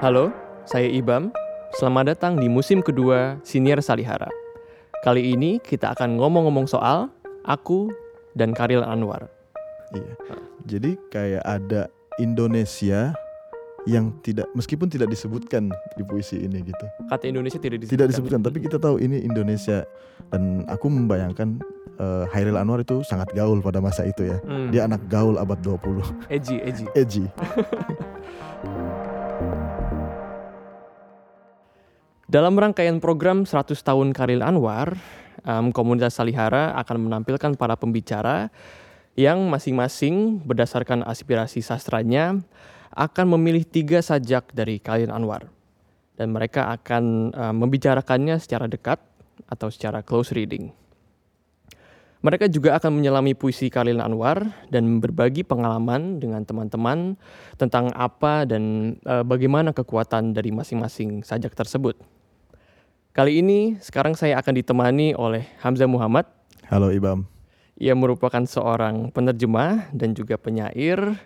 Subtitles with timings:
[0.00, 0.32] Halo,
[0.64, 1.28] saya Ibam.
[1.76, 4.32] Selamat datang di musim kedua Siniar Salihara.
[5.04, 7.12] Kali ini kita akan ngomong-ngomong soal
[7.44, 7.92] aku
[8.32, 9.28] dan Karil Anwar.
[9.92, 10.12] Iya.
[10.64, 13.12] Jadi kayak ada Indonesia
[13.84, 16.84] yang tidak meskipun tidak disebutkan di puisi ini gitu.
[17.12, 17.96] Kata Indonesia tidak disebutkan.
[18.00, 19.84] Tidak disebutkan, tapi kita tahu ini Indonesia
[20.32, 21.60] dan aku membayangkan
[22.00, 24.40] uh, Hairil Anwar itu sangat gaul pada masa itu ya.
[24.48, 26.32] Hmm, Dia anak gaul abad 20.
[26.32, 26.84] edgy, edgy.
[26.96, 27.24] Edgy.
[32.30, 34.94] Dalam rangkaian program 100 tahun Karil Anwar,
[35.42, 38.54] em, komunitas Salihara akan menampilkan para pembicara
[39.18, 42.38] yang masing-masing berdasarkan aspirasi sastranya
[42.94, 45.50] akan memilih tiga sajak dari Karil Anwar.
[46.14, 49.02] Dan mereka akan em, membicarakannya secara dekat
[49.50, 50.70] atau secara close reading.
[52.22, 57.18] Mereka juga akan menyelami puisi Karil Anwar dan berbagi pengalaman dengan teman-teman
[57.58, 62.19] tentang apa dan eh, bagaimana kekuatan dari masing-masing sajak tersebut.
[63.10, 66.30] Kali ini sekarang saya akan ditemani oleh Hamzah Muhammad.
[66.70, 67.26] Halo Ibam.
[67.80, 71.18] Ia merupakan seorang penerjemah dan juga penyair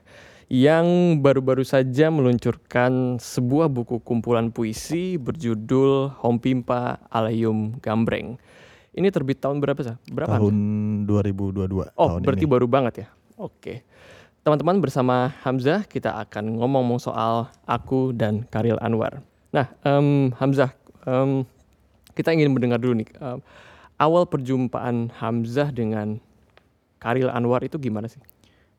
[0.48, 8.38] yang baru-baru saja meluncurkan sebuah buku kumpulan puisi berjudul Hompimpa Alayum Gambreng.
[8.94, 9.96] Ini terbit tahun berapa sih?
[10.08, 10.38] Berapa?
[10.38, 10.54] Tahun
[11.04, 12.52] 2022 Oh, tahun berarti ini.
[12.54, 13.06] baru banget ya.
[13.36, 13.82] Oke.
[14.40, 19.20] Teman-teman bersama Hamzah kita akan ngomong-ngomong soal aku dan Karil Anwar.
[19.50, 20.70] Nah, em, Hamzah,
[21.04, 21.42] em,
[22.14, 23.38] kita ingin mendengar dulu nih em,
[23.98, 26.18] awal perjumpaan Hamzah dengan
[26.98, 28.22] Karil Anwar itu gimana sih?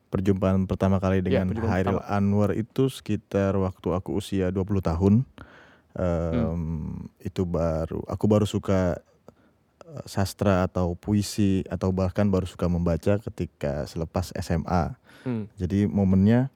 [0.09, 5.13] Perjumpaan pertama kali Iya, dengan perjumpaan Hairil Anwar itu sekitar waktu aku usia 20 tahun.
[5.95, 7.08] Em, Hmm.
[7.23, 9.00] Itu baru aku baru suka
[9.86, 14.95] eh, sastra atau puisi atau bahkan baru suka membaca ketika selepas SMA.
[15.23, 15.47] Hmm.
[15.56, 16.52] Jadi momennya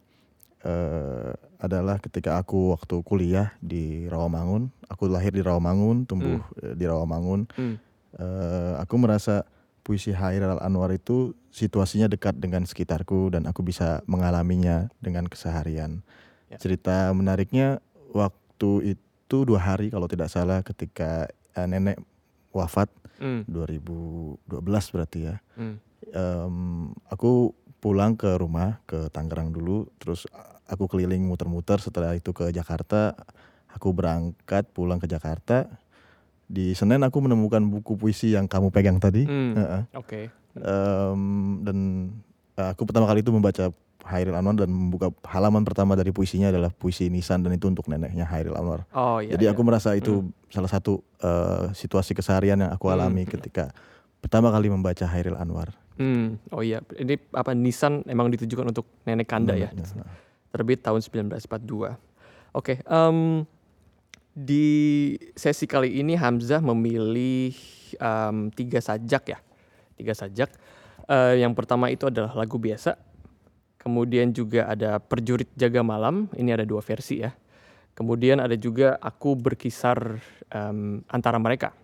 [0.63, 4.71] eh, adalah ketika aku waktu kuliah di Rawamangun.
[4.89, 7.47] Aku lahir di Rawamangun, tumbuh eh, di Rawamangun.
[7.55, 7.75] Hmm.
[8.19, 9.45] Eh, aku merasa
[9.83, 16.05] puisi Hairil Anwar itu situasinya dekat dengan sekitarku dan aku bisa mengalaminya dengan keseharian.
[16.49, 16.57] Ya.
[16.61, 17.81] Cerita menariknya
[18.13, 22.01] waktu itu dua hari kalau tidak salah ketika eh, nenek
[22.49, 22.89] wafat
[23.19, 23.43] Hmm.
[23.51, 24.39] 2012
[24.95, 25.35] berarti ya.
[25.59, 25.75] Hmm.
[26.09, 26.55] Em,
[27.11, 27.51] aku
[27.83, 30.23] pulang ke rumah ke Tangerang dulu, terus
[30.69, 31.81] aku keliling muter-muter.
[31.81, 33.17] Setelah itu ke Jakarta,
[33.73, 35.65] aku berangkat pulang ke Jakarta.
[36.49, 39.25] Di Senin aku menemukan buku puisi yang kamu pegang tadi.
[39.25, 39.53] Hmm.
[39.57, 39.81] Heeh.
[39.97, 40.21] Oke.
[40.57, 41.21] Em,
[41.61, 41.77] dan
[42.57, 43.69] eh, aku pertama kali itu membaca
[44.09, 48.25] Hairil Anwar dan membuka halaman pertama dari puisinya adalah puisi Nisan dan itu untuk neneknya
[48.25, 48.89] Hairil Anwar.
[48.97, 49.37] Oh iya.
[49.37, 49.53] Jadi iya.
[49.53, 52.97] aku merasa itu salah satu eh, situasi keseharian yang aku Hmm.
[52.97, 53.69] alami ketika
[54.17, 55.77] pertama kali membaca Hairil Anwar.
[55.99, 56.39] Hmm.
[56.49, 59.69] Oh iya, ini apa Nisan emang ditujukan untuk nenek Kanda ya.
[59.69, 60.07] Neneknya.
[60.49, 61.97] Terbit tahun 1942.
[62.53, 63.45] Oke, em,
[64.33, 64.67] di
[65.37, 67.53] sesi kali ini Hamzah memilih
[67.97, 69.39] em, tiga sajak ya,
[69.97, 70.49] tiga sajak.
[71.09, 72.97] Eh, yang pertama itu adalah lagu biasa,
[73.81, 77.33] kemudian juga ada perjurit jaga malam, ini ada dua versi ya.
[77.97, 80.21] Kemudian ada juga aku berkisar
[80.53, 81.75] em, antara mereka.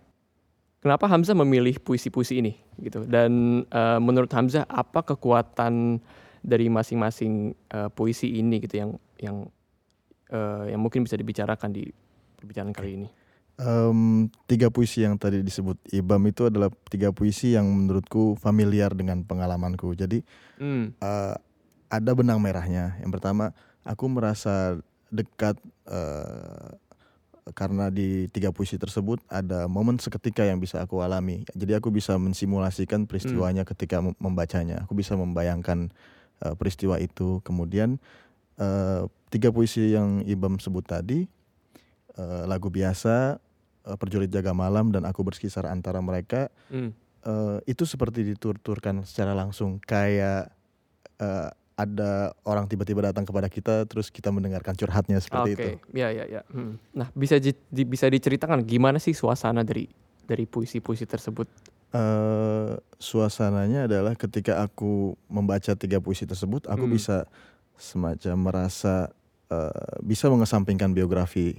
[0.80, 3.04] Kenapa Hamzah memilih puisi-puisi ini gitu?
[3.04, 5.98] Dan eh, menurut Hamzah apa kekuatan
[6.46, 9.36] dari masing-masing eh, puisi ini gitu yang yang
[10.30, 11.90] eh, yang mungkin bisa dibicarakan di
[12.38, 13.08] perbincangan kali ini.
[13.56, 19.26] Em, tiga puisi yang tadi disebut Ibam itu adalah tiga puisi yang menurutku familiar dengan
[19.26, 19.96] pengalamanku.
[19.98, 20.22] Jadi
[20.62, 20.94] Hmm.
[21.02, 21.34] eh,
[21.90, 22.96] ada benang merahnya.
[23.02, 23.50] Yang pertama,
[23.82, 24.78] aku merasa
[25.10, 25.58] dekat
[25.88, 26.68] eh,
[27.54, 31.46] karena di tiga puisi tersebut ada momen seketika yang bisa aku alami.
[31.54, 34.82] Jadi aku bisa mensimulasikan peristiwanya ketika mem- membacanya.
[34.84, 35.94] Aku bisa membayangkan
[36.40, 37.40] eh, peristiwa itu.
[37.40, 37.96] Kemudian
[38.56, 41.28] eh, tiga puisi yang Ibam sebut tadi,
[42.12, 43.36] eh, lagu biasa,
[43.84, 46.90] eh, perjurit jaga malam dan aku berkisar antara mereka Hmm.
[47.22, 50.48] eh, itu seperti dituturkan secara langsung kayak
[51.16, 55.70] eh, ada orang tiba-tiba datang kepada kita terus kita mendengarkan curhatnya seperti Oke, itu.
[55.92, 56.42] ya ya ya.
[56.48, 56.80] Hmm.
[56.96, 57.52] Nah, bisa di-
[57.84, 59.84] bisa diceritakan gimana sih suasana dari
[60.24, 61.44] dari puisi-puisi tersebut?
[61.96, 62.70] Eh,
[63.00, 66.92] suasananya adalah ketika aku membaca tiga puisi tersebut, aku Hmm.
[66.92, 67.16] bisa
[67.76, 69.08] semacam merasa
[69.46, 71.54] eh, bisa mengesampingkan biografi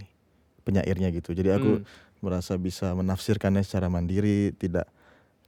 [0.67, 1.31] penyairnya gitu.
[1.31, 1.87] Jadi aku Hmm.
[2.19, 4.91] merasa bisa menafsirkannya secara mandiri, tidak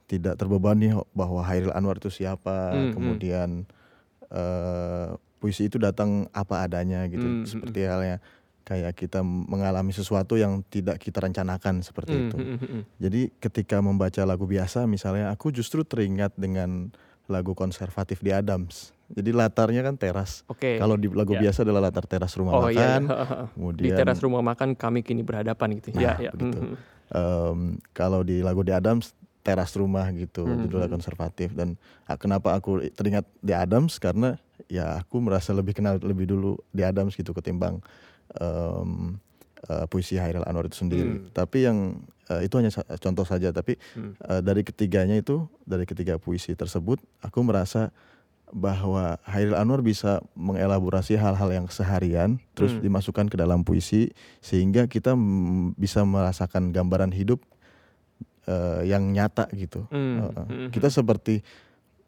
[0.08, 2.94] tidak terbebani bahwa Hairil Anwar itu siapa, Hmm, hmm.
[2.96, 3.48] kemudian
[4.32, 5.08] eh,
[5.38, 8.18] puisi itu datang apa adanya gitu, Hmm, hmm, seperti halnya
[8.70, 12.36] kayak kita mengalami sesuatu yang tidak kita rencanakan seperti Hmm, itu.
[12.38, 12.82] hmm, hmm, hmm.
[13.02, 16.94] Jadi ketika membaca lagu biasa misalnya aku justru teringat dengan
[17.26, 18.94] lagu konservatif di Adams.
[19.10, 20.46] Jadi latarnya kan teras.
[20.46, 20.78] Oke.
[20.78, 21.42] Kalau di lagu Ya.
[21.42, 23.02] biasa adalah latar teras rumah Oh iya, makan.
[23.10, 25.90] Di Kemudian teras rumah makan kami kini berhadapan gitu.
[25.90, 26.30] Nah, ya, ya.
[26.30, 26.62] begitu.
[26.62, 26.76] Mhm.
[27.10, 27.58] em,
[27.90, 30.96] kalau di lagu di Adams teras rumah gitu Hmm, judulnya hmm.
[30.96, 34.36] konservatif dan ah, kenapa aku teringat di Adams karena
[34.68, 37.80] ya aku merasa lebih kenal lebih dulu di Adams gitu ketimbang
[38.36, 39.16] em,
[39.64, 41.32] eh, puisi Hairil Anwar itu sendiri Hmm.
[41.32, 41.78] tapi yang
[42.28, 44.12] eh, itu hanya sa- contoh saja tapi Hmm.
[44.20, 47.90] eh, dari ketiganya itu dari ketiga puisi tersebut aku merasa
[48.50, 52.82] bahwa Hairil Anwar bisa mengelaborasi hal-hal yang seharian terus Hmm.
[52.82, 54.10] dimasukkan ke dalam puisi
[54.40, 57.38] sehingga kita mm, bisa merasakan gambaran hidup
[58.44, 59.84] eh, yang nyata gitu.
[59.88, 60.30] Eh, eh.
[60.46, 60.68] Hmm.
[60.70, 61.42] Kita seperti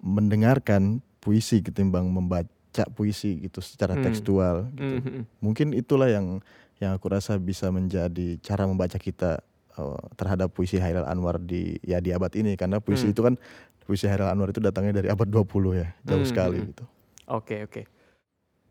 [0.00, 2.50] mendengarkan puisi ketimbang membaca
[2.92, 4.02] puisi gitu secara Hmm.
[4.02, 4.96] tekstual gitu.
[4.98, 5.20] Mhm.
[5.38, 6.40] Mungkin itulah yang
[6.78, 9.38] yang aku rasa bisa menjadi cara membaca kita
[9.72, 13.14] eh, terhadap puisi Hairil Anwar di ya di abad ini karena puisi Hmm.
[13.14, 13.34] itu kan
[13.82, 16.68] puisi Hairil Anwar itu datangnya dari abad 20 ya, jauh Hmm, sekali hmm.
[16.74, 16.84] gitu.
[17.30, 17.82] Oke oke.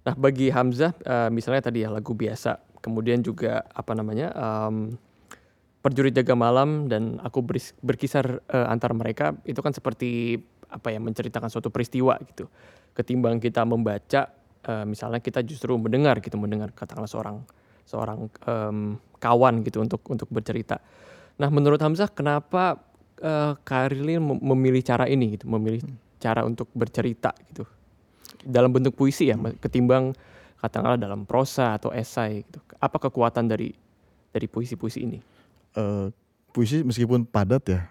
[0.02, 4.94] Nah bagi Hamzah eh, misalnya tadi ya lagu biasa, kemudian juga apa namanya em,
[5.82, 10.38] perjurit jaga malam dan aku beris- berkisar eh, antar mereka itu kan seperti
[10.72, 12.48] apa ya menceritakan suatu peristiwa gitu.
[12.94, 14.30] Ketimbang kita membaca,
[14.66, 17.44] eh, misalnya kita justru mendengar gitu mendengar katakanlah seorang
[17.84, 20.80] seorang em, kawan gitu untuk untuk bercerita.
[21.42, 22.78] Nah menurut Hamzah kenapa
[23.20, 25.82] eh, Karilin mem- memilih cara ini gitu, memilih
[26.22, 27.66] cara untuk bercerita gitu
[28.46, 30.14] dalam bentuk puisi ya, ketimbang
[30.62, 32.62] katakanlah dalam prosa atau esai gitu.
[32.82, 33.74] Apa kekuatan dari
[34.32, 35.20] dari puisi-puisi ini?
[35.72, 36.08] Eh,
[36.52, 37.82] puisi meskipun padat ya,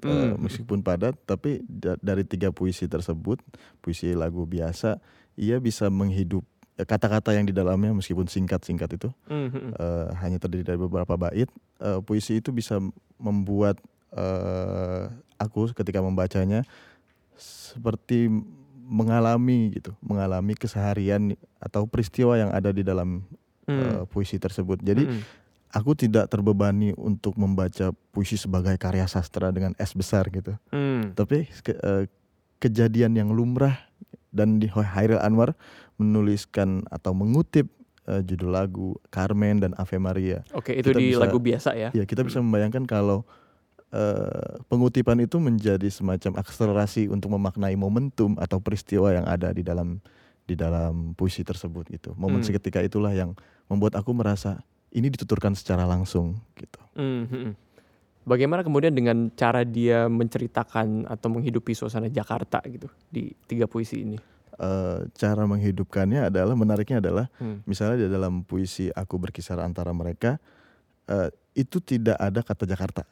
[0.00, 0.36] eh, Hmm.
[0.38, 3.40] meskipun padat, tapi da- dari tiga puisi tersebut,
[3.80, 5.00] puisi lagu biasa,
[5.34, 6.44] ia bisa menghidup
[6.76, 9.72] eh, kata-kata yang di dalamnya meskipun singkat-singkat itu Mhm.
[9.72, 11.48] eh, hanya terdiri dari beberapa bait,
[11.78, 12.76] eh, puisi itu bisa
[13.16, 15.06] membuat eh,
[15.36, 16.66] aku ketika membacanya
[17.36, 18.26] seperti
[18.82, 23.22] mengalami gitu, mengalami keseharian atau peristiwa yang ada di dalam
[23.64, 24.02] eh, Hmm.
[24.04, 24.82] puisi tersebut.
[24.82, 25.20] Jadi Mhm.
[25.70, 30.54] Aku tidak terbebani untuk membaca puisi sebagai karya sastra dengan S besar gitu.
[30.70, 31.14] Hmm.
[31.14, 32.04] Tapi ke- eh,
[32.58, 33.78] kejadian yang lumrah
[34.30, 35.54] dan di Hairil Anwar
[35.96, 37.70] menuliskan atau mengutip
[38.04, 40.42] eh, judul lagu Carmen dan Ave Maria.
[40.50, 41.88] Oke, itu kita di bisa- lagu biasa ya.
[41.92, 43.22] Ya kita bisa membayangkan kalau
[43.90, 49.98] eh, pengutipan itu menjadi semacam akselerasi untuk memaknai momentum atau peristiwa yang ada di dalam
[50.46, 52.10] di dalam puisi tersebut gitu.
[52.14, 52.46] Momen Hmm.
[52.46, 53.34] seketika itulah yang
[53.66, 56.80] membuat aku merasa ini dituturkan secara langsung gitu.
[56.96, 57.54] Mhm.
[58.20, 64.18] Bagaimana kemudian dengan cara dia menceritakan atau menghidupi suasana Jakarta gitu di tiga puisi ini?
[64.60, 67.64] Eh, cara menghidupkannya adalah menariknya adalah Hmm.
[67.64, 70.36] misalnya di dalam puisi aku berkisar antara mereka
[71.08, 73.02] eh, itu tidak ada kata Jakarta,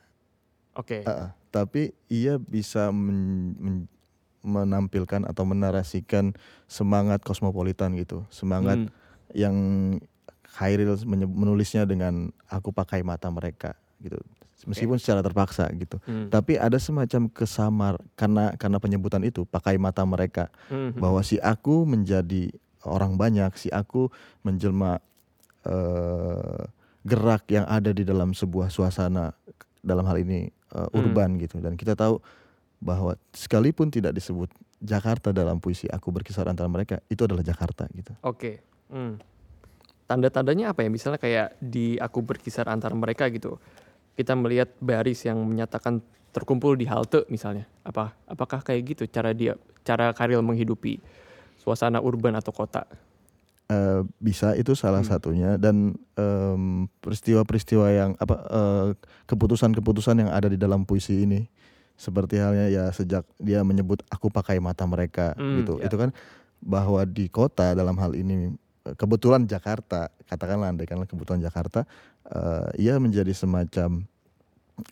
[0.76, 1.02] Oke.
[1.02, 3.88] Eh, eh, tapi ia bisa men- men-
[4.44, 6.30] menampilkan atau menarasikan
[6.70, 8.92] semangat kosmopolitan gitu, semangat Hmm.
[9.34, 9.56] yang
[10.48, 14.16] Khairil menulisnya dengan aku pakai mata mereka gitu,
[14.64, 16.00] meskipun secara terpaksa gitu.
[16.02, 16.30] Hmm.
[16.30, 20.98] Tapi ada semacam kesamar karena karena penyebutan itu pakai mata mereka Mhm.
[20.98, 22.48] bahwa si aku menjadi
[22.82, 24.08] orang banyak, si aku
[24.40, 24.98] menjelma
[25.66, 26.62] eh,
[27.04, 29.34] gerak yang ada di dalam sebuah suasana
[29.80, 30.96] dalam hal ini eh, Hmm.
[30.96, 32.20] urban gitu dan kita tahu
[32.78, 34.48] bahwa sekalipun tidak disebut
[34.78, 38.14] Jakarta dalam puisi aku berkisar antara mereka itu adalah Jakarta gitu.
[38.22, 38.62] Oke.
[38.86, 39.18] Hmm.
[40.08, 40.88] Tanda-tandanya apa ya?
[40.88, 43.60] Misalnya kayak di aku berkisar antar mereka gitu.
[44.16, 46.00] Kita melihat baris yang menyatakan
[46.32, 47.68] terkumpul di halte misalnya.
[47.84, 49.54] Apa apakah kayak gitu cara dia
[49.84, 50.96] cara Karil menghidupi
[51.60, 52.88] suasana urban atau kota?
[53.68, 55.12] Eh, bisa itu salah Hmm.
[55.12, 58.88] satunya dan em, peristiwa-peristiwa yang apa eh,
[59.28, 61.44] keputusan-keputusan yang ada di dalam puisi ini
[61.92, 65.84] seperti halnya ya sejak dia menyebut aku pakai mata mereka Hmm, gitu ya.
[65.84, 66.16] itu kan
[66.58, 68.56] bahwa di kota dalam hal ini
[68.94, 71.84] kebetulan Jakarta katakanlah andaikanlah kebetulan Jakarta
[72.24, 74.06] eh, ia menjadi semacam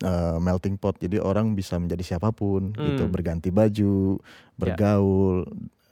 [0.02, 3.12] eh, melting pot jadi orang bisa menjadi siapa pun gitu Hmm.
[3.12, 4.18] berganti baju
[4.54, 5.46] bergaul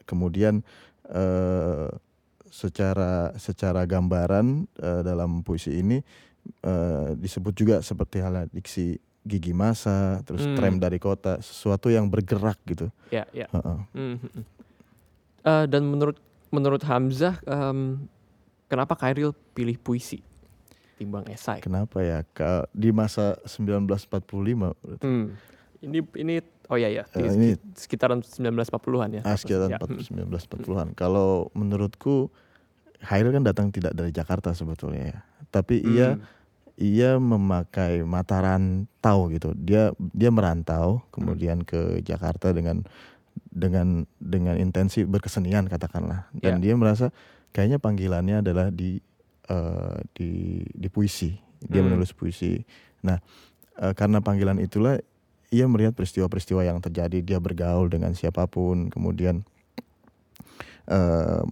[0.04, 0.60] kemudian
[1.06, 1.88] eh,
[2.50, 5.98] secara secara gambaran eh, dalam puisi ini
[6.60, 8.94] eh, disebut juga seperti halnya diksi
[9.24, 10.52] gigi masa terus Hmm.
[10.52, 13.48] tram dari kota sesuatu yang bergerak gitu Ya, ya.
[13.48, 13.78] Heeh.
[13.94, 14.42] Mhm.
[15.44, 16.16] Eh, dan menurut
[16.54, 18.06] menurut Hamzah em,
[18.64, 20.22] kenapa Kairil pilih puisi
[20.94, 21.58] timbang esai?
[21.58, 22.22] kenapa ya
[22.70, 24.22] di masa 1945
[24.78, 25.02] berarti.
[25.02, 25.34] Hmm.
[25.82, 26.34] Ini ini
[26.70, 29.22] oh ya ya ini- sekitaran 1940-an ya.
[29.22, 30.32] ah, sekitar Ya, 40 hmm.
[30.32, 32.30] 1940-an kalau menurutku
[33.04, 35.18] Hairil kan datang tidak dari Jakarta sebetulnya ya
[35.50, 36.24] tapi ia Hmm.
[36.74, 39.54] ia memakai mata rantau gitu.
[39.54, 42.82] Dia dia merantau kemudian ke Jakarta dengan
[43.48, 46.70] dengan dengan intensi berkesenian katakanlah dan Ya.
[46.70, 47.14] dia merasa
[47.50, 48.98] kayaknya panggilannya adalah di
[49.46, 50.30] eh, di
[50.68, 51.92] di puisi dia Hmm.
[51.92, 52.62] menulis puisi
[53.00, 53.18] nah
[53.76, 54.98] eh, karena panggilan itulah
[55.50, 59.46] ia melihat peristiwa-peristiwa yang terjadi dia bergaul dengan siapa pun kemudian
[60.88, 61.42] eh,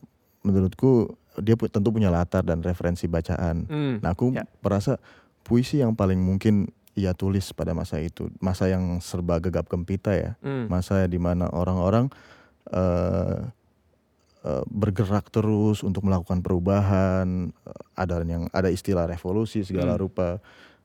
[0.42, 3.94] menurutku dia tentu punya latar dan referensi bacaan Hmm.
[4.02, 4.44] Nah, aku Ya.
[4.60, 4.98] merasa
[5.42, 10.36] puisi yang paling mungkin ia tulis pada masa itu, masa yang serba gegap gempita ya,
[10.40, 10.68] Hmm.
[10.68, 12.12] masa di mana orang-orang
[12.68, 13.38] eh,
[14.42, 20.02] eh, bergerak terus untuk melakukan perubahan, eh, ada yang ada istilah revolusi segala Hmm.
[20.02, 20.38] rupa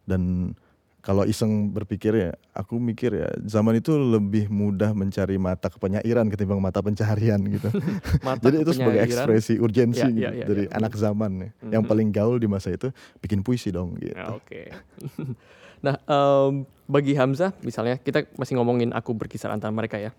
[0.04, 0.54] dan
[1.00, 6.60] kalau iseng berpikir ya, aku mikir ya zaman itu lebih mudah mencari mata penyairan ketimbang
[6.60, 7.72] mata pencaharian gitu.
[8.28, 9.28] Mata Jadi itu sebagai kepenyairan.
[9.32, 10.72] ekspresi urgensi Ya, gitu, ya, ya, dari ya.
[10.76, 11.50] anak zaman ya.
[11.72, 11.92] Yang Mhm.
[11.94, 14.12] paling gaul di masa itu bikin puisi dong gitu.
[14.12, 14.68] Ya, Oke.
[15.84, 20.12] nah, em, bagi Hamzah misalnya kita masih ngomongin aku berkisar antara mereka ya.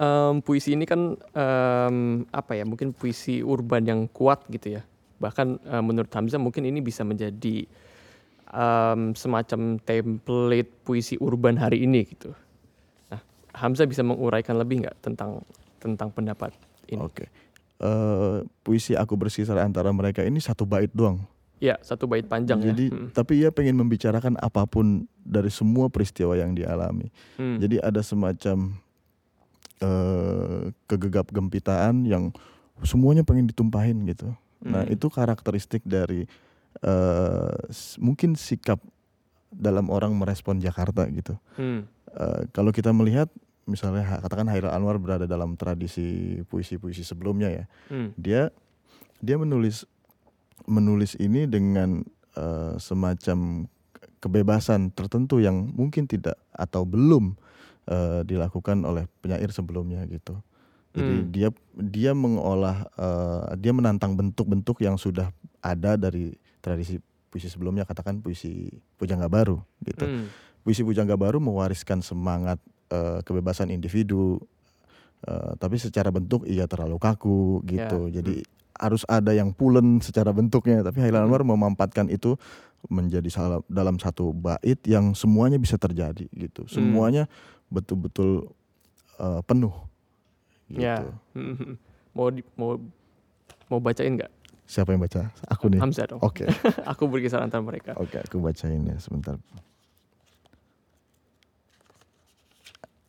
[0.00, 2.64] Em, puisi ini kan em, apa ya?
[2.64, 4.82] Mungkin puisi urban yang kuat gitu ya.
[5.20, 7.68] Bahkan eh, menurut Hamzah mungkin ini bisa menjadi
[8.50, 12.32] em, semacam template puisi urban hari ini gitu.
[13.12, 13.20] Nah,
[13.54, 15.44] Hamzah bisa menguraikan lebih nggak tentang
[15.80, 16.52] tentang pendapat
[16.88, 17.00] ini?
[17.00, 17.26] Oke.
[17.80, 21.24] Eh, puisi aku bersisar antara mereka ini satu bait doang.
[21.60, 22.96] Ya, satu bait panjang Jadi ya.
[22.96, 23.08] Hmm.
[23.12, 27.12] tapi ia pengen membicarakan apa pun dari semua peristiwa yang dialami.
[27.36, 27.60] Hmm.
[27.60, 28.80] Jadi ada semacam
[29.80, 32.32] eh kegegap gempitaan yang
[32.80, 34.32] semuanya pengen ditumpahin gitu.
[34.60, 34.92] Nah, Hmm.
[34.92, 36.24] itu karakteristik dari
[36.80, 37.56] eh
[37.96, 38.80] mungkin sikap
[39.50, 41.34] dalam orang merespon Jakarta gitu.
[41.56, 41.84] Hmm.
[42.08, 43.28] Eh, kalau kita melihat
[43.66, 47.64] misalnya katakan Hairil Anwar berada dalam tradisi puisi-puisi sebelumnya ya.
[47.88, 48.12] Hmm.
[48.16, 48.48] Dia
[49.20, 49.84] dia menulis
[50.66, 52.02] menulis ini dengan
[52.36, 53.68] eh, semacam
[54.20, 57.36] kebebasan tertentu yang mungkin tidak atau belum
[57.88, 60.36] eh, dilakukan oleh penyair sebelumnya gitu.
[60.90, 61.30] Jadi Hmm.
[61.30, 61.48] dia
[61.78, 65.30] dia mengolah eh, dia menantang bentuk-bentuk yang sudah
[65.62, 66.98] ada dari tradisi
[67.30, 70.26] puisi sebelumnya katakan puisi pujangga baru gitu Hmm.
[70.66, 72.58] puisi pujangga baru mewariskan semangat
[72.90, 74.42] eh, kebebasan individu
[75.24, 78.42] eh, tapi secara bentuk ia terlalu kaku gitu Ya, jadi
[78.80, 81.28] harus ada yang pulen secara bentuknya tapi Hairil Hmm.
[81.28, 82.40] Anwar memampatkan itu
[82.88, 86.72] menjadi salah dalam satu bait yang semuanya bisa terjadi gitu Hmm.
[86.72, 87.24] semuanya
[87.68, 88.48] betul-betul
[89.16, 89.76] eh, penuh
[90.66, 91.04] gitu Ya.
[92.10, 92.80] Mau di, mau
[93.66, 94.32] mau bacain nggak?
[94.64, 96.20] siapa yang baca aku nih Hamzah dong.
[96.20, 96.46] oke
[96.94, 97.90] aku berkisar antara mereka.
[97.94, 99.34] Oke, aku bacain ya sebentar.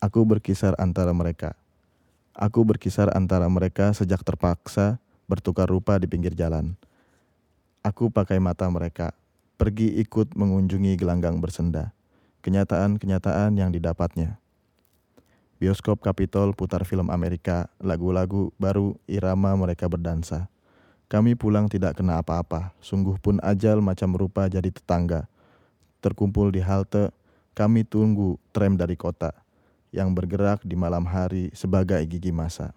[0.01, 1.53] Aku berkisar antara mereka.
[2.33, 4.97] Aku berkisar antara mereka sejak terpaksa
[5.31, 6.75] bertukar rupa di pinggir jalan.
[7.79, 9.15] Aku pakai mata mereka,
[9.55, 11.95] pergi ikut mengunjungi gelanggang bersenda.
[12.43, 14.35] Kenyataan-kenyataan yang didapatnya.
[15.61, 20.51] Bioskop Capitol putar film Amerika, lagu-lagu baru irama mereka berdansa.
[21.07, 25.29] Kami pulang tidak kena apa-apa, sungguh pun ajal macam rupa jadi tetangga.
[26.01, 27.13] Terkumpul di halte,
[27.53, 29.31] kami tunggu tram dari kota
[29.93, 32.73] yang bergerak di malam hari sebagai gigi masa.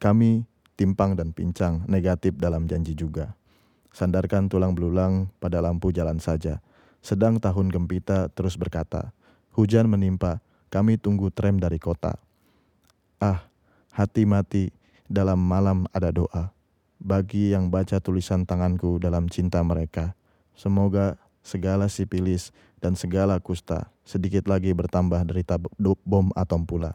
[0.00, 3.36] Kami timpang dan pincang, negatif dalam janji juga.
[3.92, 6.64] Sandarkan tulang belulang pada lampu jalan saja.
[7.04, 9.12] Sedang tahun gempita terus berkata,
[9.52, 10.40] hujan menimpa,
[10.72, 12.16] kami tunggu tram dari kota.
[13.20, 13.44] Ah,
[13.92, 14.72] hati mati,
[15.12, 16.54] dalam malam ada doa
[17.02, 20.14] bagi yang baca tulisan tanganku dalam cinta mereka.
[20.54, 26.94] Semoga segala sipilis dan segala kusta sedikit lagi bertambah derita bo- bom atom pula.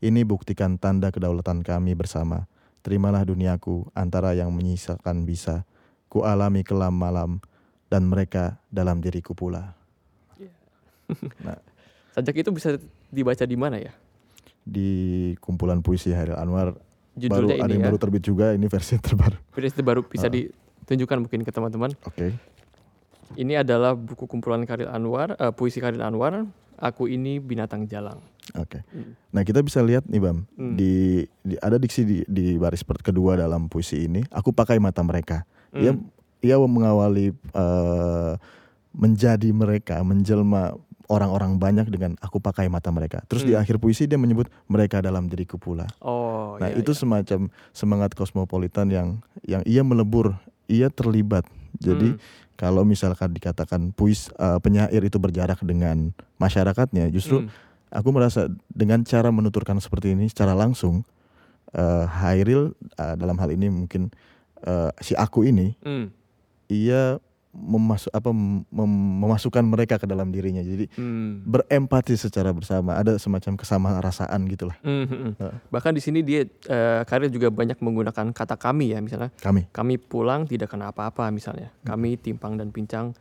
[0.00, 2.48] Ini buktikan tanda kedaulatan kami bersama.
[2.84, 5.64] Terimalah duniaku antara yang menyisakan bisa.
[6.12, 7.40] Ku alami kelam malam
[7.88, 9.72] dan mereka dalam diriku pula.
[12.14, 12.76] Sajak itu bisa
[13.08, 13.92] dibaca di mana ya?
[14.60, 14.88] Di
[15.40, 16.76] kumpulan puisi Hairil Anwar
[17.14, 17.86] baru Judulnya ada ini yang ya.
[17.88, 19.36] baru terbit juga ini versi yang terbaru.
[19.54, 21.90] Versi baru bisa ditunjukkan mungkin ke teman-teman.
[22.04, 22.36] Oke.
[23.34, 26.46] Ini adalah buku kumpulan Karil Anwar, eh, puisi Karil Anwar.
[26.76, 28.18] Aku ini binatang jalang.
[28.54, 28.84] Oke.
[28.92, 29.16] Hmm.
[29.32, 30.76] Nah kita bisa lihat nih Bam, Hmm.
[30.76, 34.20] di, di ada diksi di, di baris kedua dalam puisi ini.
[34.28, 35.48] Aku pakai mata mereka.
[35.72, 36.06] Ia Hmm.
[36.44, 38.32] ia mengawali eh,
[38.94, 40.76] menjadi mereka, menjelma
[41.08, 43.20] orang-orang banyak dengan aku pakai mata mereka.
[43.28, 43.60] Terus di Hmm.
[43.60, 45.84] akhir puisi dia menyebut mereka dalam diriku pula.
[46.00, 47.00] Oh, Nah iya, itu iya.
[47.00, 47.40] semacam
[47.74, 49.08] semangat kosmopolitan yang
[49.44, 50.36] yang ia melebur,
[50.68, 51.44] ia terlibat.
[51.76, 52.20] Jadi Hmm.
[52.54, 57.50] Kalau misalkan dikatakan puis eh, penyair itu berjarak dengan masyarakatnya, justru Hmm.
[57.90, 61.02] aku merasa dengan cara menuturkan seperti ini secara langsung
[61.74, 64.14] eh, Hairil eh, dalam hal ini mungkin
[64.62, 66.14] eh, si aku ini Hmm.
[66.70, 67.18] ia
[67.54, 68.66] memasuk apa mem-
[69.22, 70.60] memasukkan mereka ke dalam dirinya.
[70.60, 71.46] Jadi Hmm.
[71.46, 74.74] berempati secara bersama, ada semacam kesamaan rasaan gitulah.
[74.82, 75.52] Hmm, hmm, hmm.
[75.70, 79.70] Bahkan di sini dia eh, Karil juga banyak menggunakan kata kami ya misalnya Kami.
[79.70, 83.14] kami pulang tidak kena apa-apa misalnya kami timpang dan pincang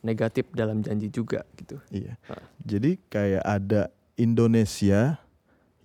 [0.00, 1.80] negatif dalam janji juga gitu.
[1.88, 2.16] Iya.
[2.28, 2.40] Ah.
[2.60, 5.16] Jadi kayak ada Indonesia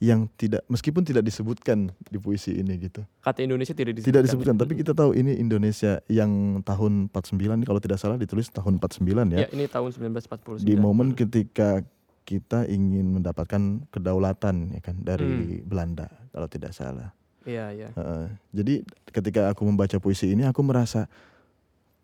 [0.06, 3.02] yang tidak meskipun tidak disebutkan di puisi ini gitu.
[3.26, 4.14] Kata Indonesia tidak disebutkan.
[4.14, 8.78] Tidak disebutkan, tapi kita tahu ini Indonesia yang tahun 49 kalau tidak salah ditulis tahun
[8.78, 9.48] 49 ya ya.
[9.50, 10.62] ini tahun 1949.
[10.62, 11.82] Di momen ketika
[12.26, 17.14] kita ingin mendapatkan kedaulatan ya kan dari Belanda kalau tidak salah.
[17.46, 17.90] Iya iya.
[17.94, 18.26] Heeh.
[18.50, 18.76] jadi
[19.14, 21.06] ketika aku membaca puisi ini aku merasa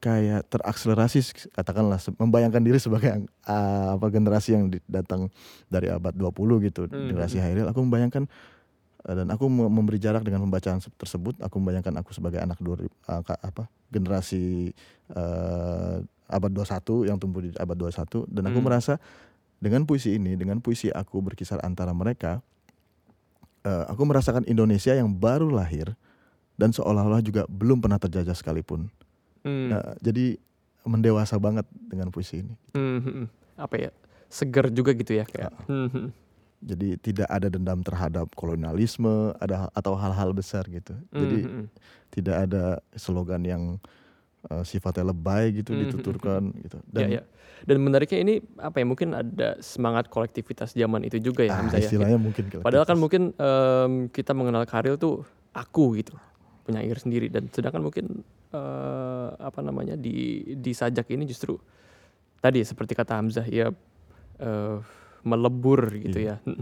[0.02, 1.22] kayak terakselerasi
[1.54, 3.14] katakanlah membayangkan diri sebagai
[3.46, 5.30] ah, apa generasi yang datang
[5.70, 6.34] dari abad 20
[6.66, 7.38] gitu Hmm, generasi.
[7.38, 8.26] Hairil aku membayangkan
[9.06, 12.58] eh, dan aku me- memberi jarak dengan pembacaan se- tersebut aku membayangkan aku sebagai anak
[12.58, 12.82] dua
[13.22, 14.74] ka- apa generasi
[15.12, 15.96] eh,
[16.28, 18.66] abad 21 yang tumbuh di abad 21 dan aku Hmm.
[18.66, 18.98] merasa
[19.62, 22.42] dengan puisi ini dengan puisi aku berkisar antara mereka
[23.62, 25.94] eh, aku merasakan Indonesia yang baru lahir
[26.58, 28.90] dan seolah-olah juga belum pernah terjajah sekalipun.
[29.42, 29.70] Hmm.
[29.74, 30.38] Nah, jadi
[30.86, 32.54] mendewasa banget dengan puisi ini.
[32.74, 33.28] Hmm, hmm, hmm.
[33.58, 33.92] Apa ya?
[34.32, 35.52] Seger juga gitu ya kayak.
[35.54, 35.66] Ah.
[35.68, 36.08] Hmm, hmm.
[36.62, 40.94] Jadi tidak ada dendam terhadap kolonialisme, ada atau hal-hal besar gitu.
[41.10, 41.66] Jadi Hmm,
[42.14, 43.64] tidak ada slogan yang
[44.46, 46.78] eh, sifatnya lebay gitu Hmm, dituturkan gitu.
[46.94, 47.22] Ya, ya.
[47.66, 48.86] Dan menariknya ini apa ya?
[48.86, 51.90] Mungkin ada semangat kolektivitas zaman itu juga ya ah, Hamzah ya.
[51.90, 56.14] istilahnya mungkin Padahal kan mungkin em, kita mengenal Karil tuh aku gitu,
[56.62, 58.22] penyair sendiri dan sedangkan mungkin
[58.54, 61.58] eh, apa namanya di di sajak ini justru
[62.40, 63.70] tadi seperti kata Hamzah ya
[64.38, 64.78] eh,
[65.22, 66.42] melebur gitu Iya.
[66.42, 66.54] ya.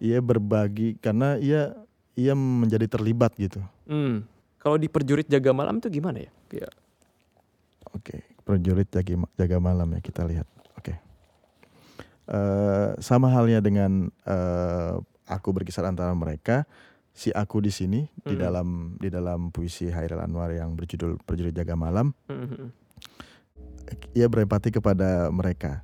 [0.16, 1.76] ia berbagi karena ia
[2.18, 3.60] ia menjadi terlibat gitu.
[3.86, 4.24] Hmm.
[4.58, 6.30] Kalau di perjurit jaga malam itu gimana ya?
[6.50, 6.72] Kayak
[7.96, 10.44] Oke, prajurit jaga, jaga malam ya kita lihat.
[10.76, 10.92] Oke.
[12.28, 14.92] Eh, sama halnya dengan eh,
[15.24, 16.68] aku berkisar antara mereka,
[17.18, 18.42] si aku di sini di Hmm.
[18.42, 22.68] dalam di dalam puisi Hairil Anwar yang berjudul Prajurit Jaga Malam, hmm, hmm,
[24.14, 25.82] ia berempati kepada mereka.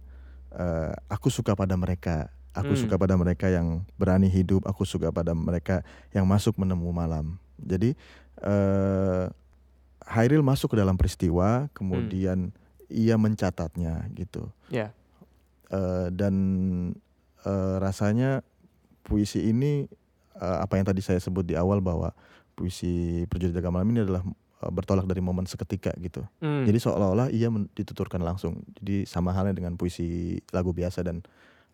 [0.54, 2.30] Eh, aku suka pada mereka.
[2.54, 2.86] Aku Hmm.
[2.86, 4.62] suka pada mereka yang berani hidup.
[4.62, 5.82] Aku suka pada mereka
[6.14, 7.34] yang masuk menemu malam.
[7.58, 7.98] Jadi
[8.38, 9.26] eh,
[10.04, 12.54] Hairil masuk ke dalam peristiwa, kemudian
[12.86, 14.52] ia mencatatnya gitu.
[14.70, 14.94] Ya.
[15.74, 16.34] Eh, dan
[17.42, 18.46] eh, rasanya
[19.02, 19.90] puisi ini
[20.38, 22.14] eh, apa yang tadi saya sebut di awal bahwa
[22.54, 24.22] puisi Perjurit Jaga Malam ini adalah
[24.62, 26.22] eh, bertolak dari momen seketika gitu.
[26.42, 26.64] Hmm.
[26.66, 28.62] Jadi seolah-olah ia dituturkan langsung.
[28.80, 31.22] Jadi sama halnya dengan puisi lagu biasa dan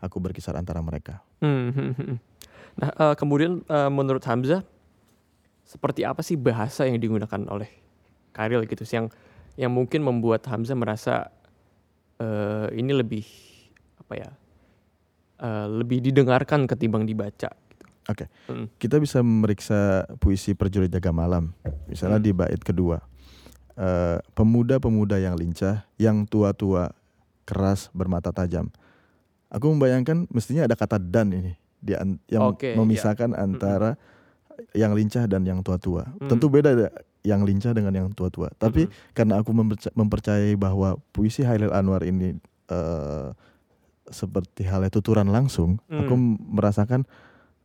[0.01, 1.21] aku berkisar antara mereka.
[1.45, 2.17] Hmm, hmm, hmm.
[2.81, 4.63] Nah, eh, kemudian menurut Hamzah
[5.71, 7.71] seperti apa sih bahasa yang digunakan oleh
[8.35, 9.07] Karil gitu yang
[9.55, 11.31] yang mungkin membuat Hamzah merasa
[12.19, 13.23] eh, ini lebih
[14.03, 14.31] apa ya?
[15.41, 17.55] eh, lebih didengarkan ketimbang dibaca.
[18.11, 18.27] Oke.
[18.51, 18.67] Hmm.
[18.75, 21.55] Kita bisa memeriksa puisi Perjurit Jaga Malam.
[21.87, 22.27] Misalnya Hmm.
[22.27, 22.99] di bait kedua.
[23.79, 26.91] Eh, pemuda-pemuda yang lincah, yang tua-tua,
[27.47, 28.69] keras, bermata tajam.
[29.49, 32.77] Aku membayangkan mestinya ada kata dan ini di an- yang Oke, iya.
[32.77, 33.97] memisahkan antara
[34.77, 36.05] yang lincah dan yang tua-tua.
[36.19, 36.29] Hmm.
[36.29, 36.89] Tentu beda ada
[37.25, 38.53] yang lincah dengan yang tua-tua.
[38.55, 38.93] Tapi Hmm.
[39.17, 42.37] karena aku memperca- mempercayai bahwa puisi Hairil Anwar ini
[42.71, 43.29] eh,
[44.07, 46.07] seperti halnya tuturan langsung, Hmm.
[46.07, 46.15] aku
[46.55, 47.03] merasakan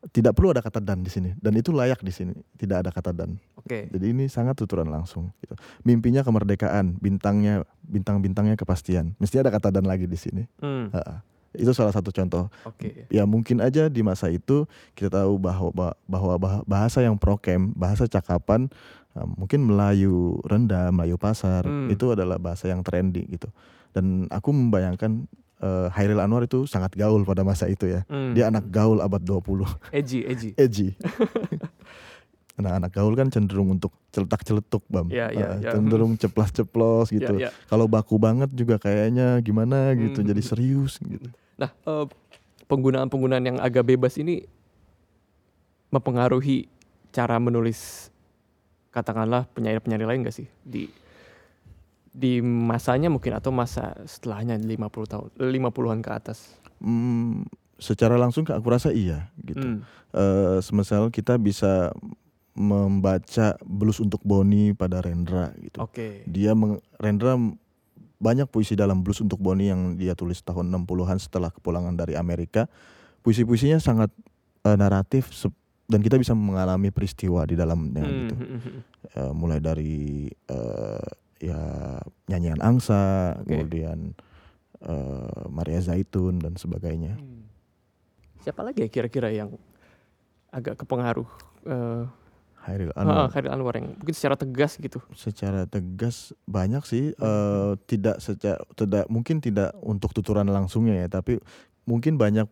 [0.07, 3.09] tidak perlu ada kata dan di sini dan itu layak di sini tidak ada kata
[3.09, 3.87] dan Oke.
[3.87, 5.57] jadi ini sangat tuturan langsung gitu.
[5.81, 10.89] mimpinya kemerdekaan bintangnya bintang-bintangnya kepastian mesti ada kata dan lagi di sini Hmm.
[10.89, 11.25] Ha-ha.
[11.53, 13.07] itu salah satu contoh Oke.
[13.07, 15.71] ya mungkin aja di masa itu kita tahu bahwa
[16.03, 18.67] bahwa bah- bahasa yang prokem bahasa cakapan
[19.13, 21.87] uh, mungkin Melayu rendah Melayu pasar Hmm.
[21.87, 23.47] itu adalah bahasa yang trendy gitu
[23.89, 25.25] dan aku membayangkan
[25.65, 28.31] uh, Hairil Anwar itu sangat gaul pada masa itu ya Hmm.
[28.31, 30.49] dia anak gaul abad 20 edgy, edgy.
[30.61, 30.87] edgy
[32.55, 35.71] Nah anak gaul kan cenderung untuk celetak-celetuk bam Iya, iya, Uh, iya.
[35.75, 37.67] Cenderung ceplas-ceplos gitu Ya, ya.
[37.67, 40.29] Kalau baku banget juga kayaknya gimana gitu Hmm.
[40.29, 41.27] Jadi serius gitu
[41.59, 42.05] Nah, eh,
[42.65, 44.47] penggunaan-penggunaan yang agak bebas ini
[45.87, 46.67] mempengaruhi
[47.11, 48.11] cara menulis
[48.91, 50.87] katakanlah penyair-penyair lain gak sih di
[52.15, 54.71] di masanya mungkin atau masa setelahnya 50
[55.05, 56.55] tahun 50-an ke atas.
[56.79, 57.43] Hmm,
[57.75, 59.83] Secara langsung aku rasa iya gitu Hmm.
[60.09, 61.91] Eh, Semisal kita bisa
[62.55, 66.23] membaca blues untuk Boni pada Rendra gitu Oke.
[66.25, 67.35] Dia meng- Rendra
[68.15, 72.71] banyak puisi dalam blues untuk Boni yang dia tulis tahun 60-an setelah kepulangan dari Amerika.
[73.21, 74.07] Puisi-puisinya sangat
[74.63, 75.35] eh, naratif
[75.85, 78.33] dan kita bisa mengalami peristiwa di dalamnya Hmm, gitu.
[78.33, 78.81] hmm, hmm, hmm.
[79.05, 79.95] Eh, mulai dari
[80.31, 81.07] eh,
[81.39, 81.59] ya
[82.31, 83.51] nyanyian angsa, Oke.
[83.51, 84.15] kemudian
[84.81, 87.19] eh, Maria Zaitun dan sebagainya.
[88.43, 89.55] Siapa lagi ya kira-kira yang
[90.53, 91.27] agak kepengaruh
[91.65, 92.05] eh
[92.65, 94.97] Hairil ah, Anwar Khairil Anwar yang mungkin secara tegas gitu.
[95.13, 101.37] secara tegas banyak sih eh, tidak secara tidak mungkin tidak untuk tuturan langsungnya ya, tapi
[101.85, 102.49] mungkin banyak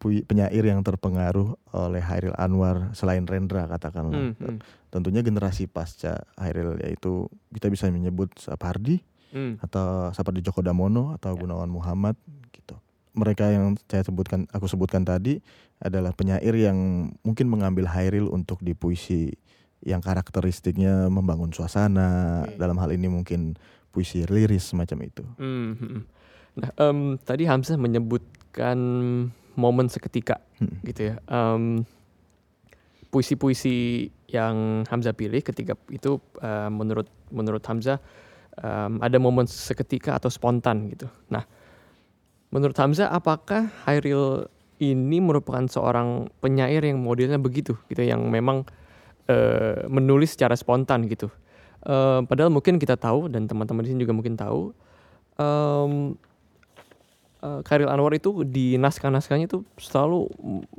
[0.00, 4.32] penyair yang terpengaruh oleh Hairil Anwar selain Rendra katakanlah.
[4.32, 4.58] Hmm, hmm,
[4.88, 9.04] Tentunya generasi pasca Hairil yaitu kita bisa menyebut Sapardi
[9.36, 9.60] hmm.
[9.60, 11.40] atau Sapardi Djoko Damono atau Ya.
[11.44, 12.16] Gunawan Muhammad
[12.56, 12.80] gitu.
[13.12, 15.44] Mereka yang saya sebutkan aku sebutkan tadi
[15.80, 19.36] adalah penyair yang mungkin mengambil Hairil untuk di puisi
[19.84, 22.44] yang karakteristiknya membangun suasana.
[22.48, 22.56] Oke.
[22.56, 23.56] Dalam hal ini mungkin
[23.92, 25.24] puisi liris semacam itu.
[25.36, 26.02] Hmm, hmm, hmm.
[26.60, 28.78] Nah, em, tadi Hamzah menyebutkan
[29.60, 30.80] momen seketika Hmm.
[30.80, 31.14] gitu ya.
[31.28, 31.84] Em,
[33.10, 37.98] puisi-puisi yang Hamzah pilih ketika itu eh, menurut menurut Hamzah
[38.56, 41.10] em, ada momen seketika atau spontan gitu.
[41.28, 41.44] Nah,
[42.48, 44.46] menurut Hamzah apakah Hairil
[44.80, 48.64] ini merupakan seorang penyair yang modelnya begitu gitu yang memang
[49.28, 51.28] eh, menulis secara spontan gitu.
[51.84, 54.70] Eh, padahal mungkin kita tahu dan teman-teman di sini juga mungkin tahu
[55.40, 56.14] em,
[57.42, 60.28] eh, Khairil Anwar itu di naskah-naskahnya itu selalu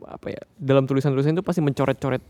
[0.08, 2.24] apa ya dalam tulisan-tulisan itu pasti mencoret-coret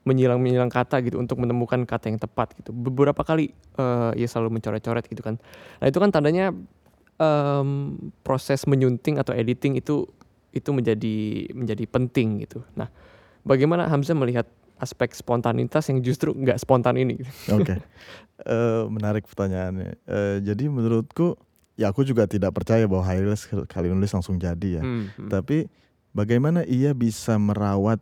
[0.00, 5.04] menyilang-menyilang kata gitu untuk menemukan kata yang tepat gitu beberapa kali eh, ia selalu mencoret-coret
[5.06, 5.36] gitu kan
[5.78, 6.56] nah itu kan tandanya
[7.20, 7.68] em,
[8.24, 10.08] proses menyunting atau editing itu
[10.50, 12.88] itu menjadi menjadi penting gitu nah
[13.44, 14.48] bagaimana Hamzah melihat
[14.80, 17.20] aspek spontanitas yang justru nggak spontan ini
[17.52, 17.76] Oke.
[18.40, 20.00] Eh, menarik pertanyaannya.
[20.08, 21.36] Eh, jadi menurutku
[21.80, 24.82] ya aku juga tidak percaya bahwa Hairil sekali nulis langsung jadi ya.
[24.84, 25.30] Hmm, hmm.
[25.32, 25.64] Tapi
[26.12, 27.96] bagaimana ia bisa merawat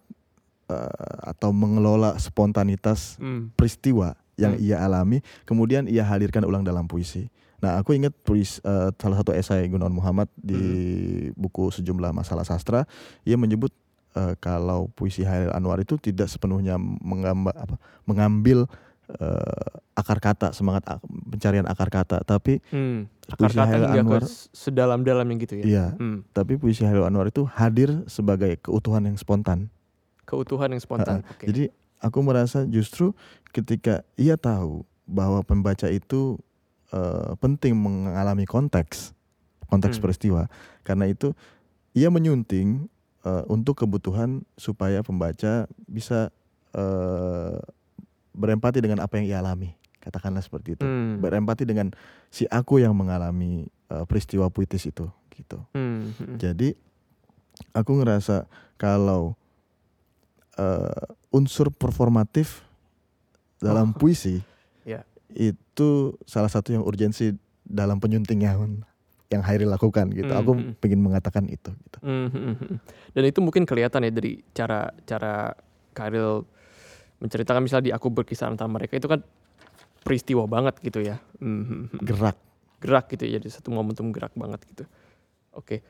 [0.67, 4.67] eh, atau mengelola spontanitas Hmm, peristiwa yang Hmm.
[4.67, 7.31] ia alami, kemudian ia hadirkan ulang dalam puisi.
[7.59, 11.39] Nah, aku ingat puisi eh, salah satu esai Gunawan Muhammad di Hmm.
[11.39, 12.83] buku sejumlah masalah sastra,
[13.23, 13.71] ia menyebut
[14.15, 18.67] eh, kalau puisi Hairil Anwar itu tidak sepenuhnya menggambar apa, mengambil
[19.11, 23.09] eh, akar kata, semangat ak- pencarian akar kata, tapi hmm.
[23.29, 28.05] akar puisi kata Anwar sedalam-dalamnya gitu ya iya, Hmm, tapi puisi Hairil Anwar itu hadir
[28.05, 29.73] sebagai keutuhan yang spontan.
[30.23, 31.49] keutuhan yang spontan Oke.
[31.49, 33.17] Jadi aku merasa justru
[33.49, 36.37] ketika ia tahu bahwa pembaca itu
[36.89, 39.17] eh, penting mengalami konteks
[39.67, 40.05] konteks Hmm.
[40.05, 40.43] peristiwa,
[40.81, 41.33] karena itu
[41.93, 42.89] ia menyunting
[43.25, 46.29] eh, untuk kebutuhan supaya pembaca bisa
[48.39, 51.91] berempati dengan apa yang ia alami, katakanlah seperti itu, Hmm, berempati dengan
[52.31, 55.59] si aku yang mengalami eh, peristiwa puitis itu, gitu.
[55.75, 56.37] hmm, hmm.
[56.39, 56.79] Jadi
[57.75, 58.47] aku ngerasa
[58.77, 59.35] kalau
[60.55, 62.63] eh, unsur performatif
[63.59, 64.39] dalam Oh, puisi
[64.87, 65.03] ya.
[65.35, 65.89] itu
[66.25, 67.35] salah satu yang urgensi
[67.67, 68.81] dalam penyunting yang
[69.29, 70.33] yang Hairi lakukan gitu.
[70.33, 70.81] Hmm, Aku hmm.
[70.81, 71.69] pengen mengatakan itu.
[71.69, 71.99] Gitu.
[72.01, 72.81] Hmm, hmm.
[73.13, 75.53] Dan itu mungkin kelihatan ya dari cara cara
[75.93, 76.49] Karil
[77.19, 79.23] menceritakan misalnya di aku berkisah antara mereka itu kan
[80.03, 81.19] peristiwa banget gitu ya.
[81.43, 82.01] Hmm, hmm, hmm.
[82.07, 82.37] Gerak.
[82.79, 84.85] Gerak gitu ya, jadi satu momentum gerak banget gitu.
[85.53, 85.83] Oke.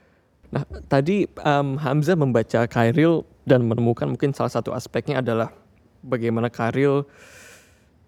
[0.49, 5.53] Nah tadi em, Hamzah membaca Kairil dan menemukan mungkin salah satu aspeknya adalah
[6.01, 7.05] bagaimana Kairil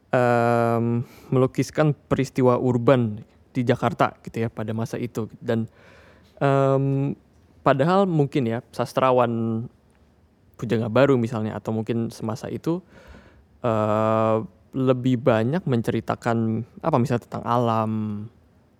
[0.08, 3.20] em, melukiskan peristiwa urban
[3.52, 5.68] di Jakarta gitu ya pada masa itu dan
[6.40, 7.12] em,
[7.60, 9.66] padahal mungkin ya sastrawan
[10.56, 12.84] Pujangga Baru misalnya atau mungkin semasa itu
[13.64, 14.36] eh,
[14.70, 17.92] lebih banyak menceritakan apa misalnya tentang alam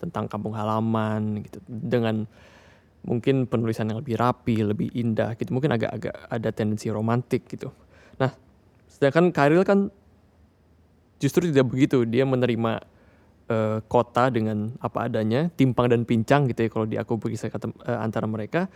[0.01, 2.25] tentang kampung halaman gitu dengan
[3.05, 5.53] mungkin penulisan yang lebih rapi, lebih indah gitu.
[5.53, 7.73] Mungkin agak-agak ada tendensi romantik gitu.
[8.21, 8.33] Nah,
[8.89, 9.93] sedangkan Karil kan
[11.21, 12.05] justru tidak begitu.
[12.09, 12.81] Dia menerima
[13.49, 17.73] eh, kota dengan apa adanya, timpang dan pincang gitu ya kalau di aku berkisah kata
[17.89, 18.69] eh, antara mereka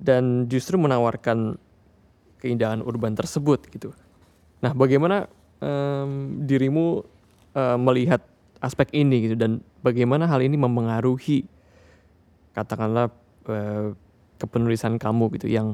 [0.00, 1.58] dan justru menawarkan
[2.40, 3.92] keindahan urban tersebut gitu.
[4.64, 5.28] Nah, bagaimana
[5.60, 7.04] em, dirimu
[7.54, 8.20] eh, melihat
[8.60, 11.48] aspek ini gitu dan bagaimana hal ini mempengaruhi
[12.52, 13.08] katakanlah
[13.48, 13.96] eh,
[14.36, 15.72] kepenulisan kamu gitu yang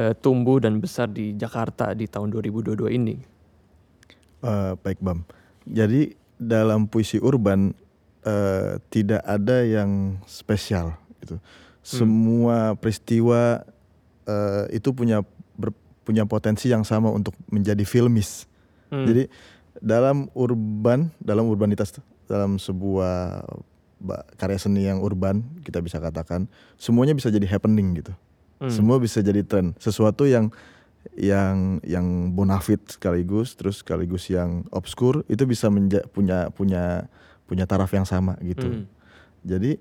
[0.00, 3.16] eh, tumbuh dan besar di Jakarta di tahun 2022 ini.
[4.40, 5.26] Eh, baik Bam.
[5.68, 7.76] Jadi dalam puisi urban
[8.24, 11.36] eh, tidak ada yang spesial gitu.
[11.84, 13.64] Semua peristiwa
[14.24, 15.24] eh, itu punya
[15.56, 15.76] ber-
[16.08, 18.47] punya potensi yang sama untuk menjadi filmis.
[18.88, 19.06] Hmm.
[19.06, 19.28] Jadi
[19.78, 21.94] dalam urban, dalam urbanitas,
[22.26, 23.46] dalam sebuah
[24.38, 26.46] karya seni yang urban kita bisa katakan
[26.78, 28.14] semuanya bisa jadi happening gitu.
[28.62, 28.70] Hmm.
[28.70, 29.74] Semua bisa jadi tren.
[29.78, 30.50] Sesuatu yang
[31.14, 37.06] yang yang bonafit sekaligus terus sekaligus yang obskur itu bisa menja- punya punya
[37.48, 38.66] punya taraf yang sama gitu.
[38.66, 38.84] Hmm.
[39.46, 39.78] Jadi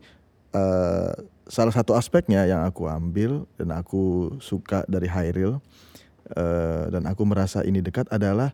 [0.53, 1.13] eh,
[1.49, 5.59] salah satu aspeknya yang aku ambil dan aku suka dari Hairil
[6.33, 8.53] eh, dan aku merasa ini dekat adalah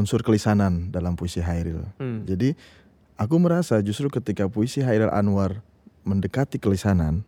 [0.00, 1.84] unsur kelisanan dalam puisi Hairil.
[2.00, 2.24] Hmm.
[2.24, 2.56] Jadi
[3.20, 5.60] aku merasa justru ketika puisi Hairil Anwar
[6.08, 7.20] mendekati kelisanan,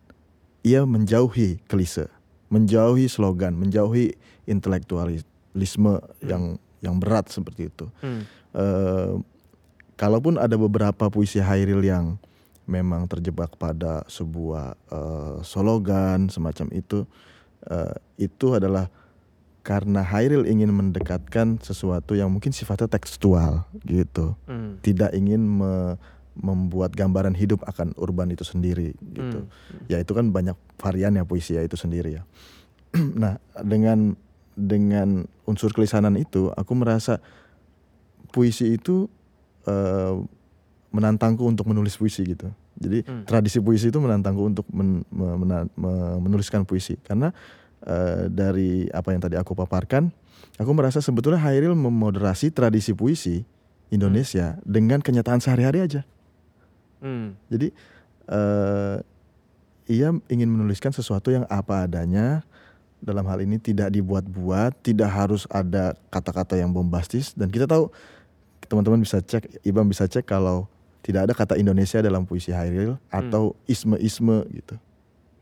[0.65, 2.09] ia menjauhi klise,
[2.49, 4.17] menjauhi slogan, menjauhi
[4.49, 7.87] intelektualisme yang yang berat seperti itu.
[8.01, 8.25] Hmm.
[8.57, 9.13] Eh,
[10.01, 12.17] kalaupun ada beberapa puisi Hairil yang
[12.65, 17.05] memang terjebak pada sebuah eh, slogan semacam itu,
[17.69, 18.89] eh, itu adalah
[19.63, 24.83] karena Hairil ingin mendekatkan sesuatu yang mungkin sifatnya tekstual gitu, Hmm.
[24.83, 25.97] tidak ingin me-
[26.33, 29.45] membuat gambaran hidup akan urban itu sendiri gitu.
[29.45, 29.85] Hmm.
[29.87, 32.23] Ya itu kan banyak varian ya puisi ya itu sendiri ya.
[33.23, 34.17] nah dengan
[34.53, 37.21] dengan unsur kelisanan itu, aku merasa
[38.29, 39.07] puisi itu
[39.63, 40.15] eh,
[40.91, 42.51] menantangku untuk menulis puisi gitu.
[42.77, 43.23] Jadi Hmm.
[43.23, 47.31] tradisi puisi itu menantangku untuk men- me- mena- me- menuliskan puisi karena
[47.87, 50.11] eh, dari apa yang tadi aku paparkan,
[50.57, 53.43] aku merasa sebetulnya Hairil memoderasi tradisi puisi
[53.93, 56.03] Indonesia dengan kenyataan sehari-hari aja.
[57.03, 57.35] Hmm.
[57.51, 57.75] Jadi
[58.31, 58.97] eh,
[59.91, 62.47] ia ingin menuliskan sesuatu yang apa adanya.
[63.03, 67.35] Dalam hal ini tidak dibuat-buat, tidak harus ada kata-kata yang bombastis.
[67.35, 67.91] Dan kita tahu
[68.71, 70.71] teman-teman bisa cek, Ibam bisa cek kalau
[71.03, 74.79] tidak ada kata Indonesia dalam puisi Hairil atau isme-isme gitu.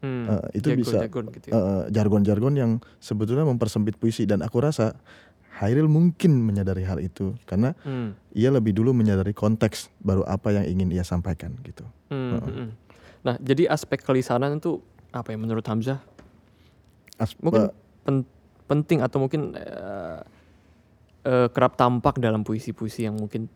[0.00, 0.24] Hmm.
[0.26, 1.60] Eh, itu bisa Jargon-jargon gitu ya.
[1.92, 4.96] jargon-jargon yang sebetulnya mempersempit puisi dan aku rasa
[5.60, 8.16] Hairil mungkin menyadari hal itu karena Hmm.
[8.32, 11.84] ia lebih dulu menyadari konteks baru apa yang ingin ia sampaikan gitu.
[12.08, 12.54] Hmm, Heeh.
[12.64, 12.68] hmm.
[13.20, 14.80] Nah, jadi aspek kelisanan itu
[15.12, 16.00] apa ya menurut Hamzah?
[17.20, 18.28] As- Mungkin eh, pen-
[18.64, 20.18] penting atau mungkin eh,
[21.28, 23.52] eh, kerap tampak dalam puisi-puisi yang mungkin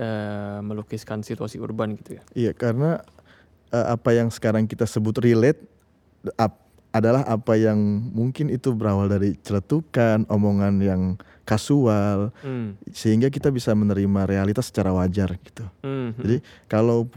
[0.00, 2.22] eh, melukiskan situasi urban gitu ya.
[2.32, 3.04] Iya, karena
[3.68, 5.60] eh, apa yang sekarang kita sebut relate
[6.36, 7.76] ap- adalah apa yang
[8.10, 11.02] mungkin itu berawal dari celetukan, omongan yang
[11.44, 12.76] kasual, Hmm.
[12.92, 15.64] sehingga kita bisa menerima realitas secara wajar gitu.
[15.80, 16.20] Hmm, hmm.
[16.20, 17.08] Jadi kalau